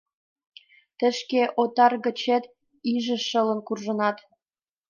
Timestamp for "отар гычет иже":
1.61-3.17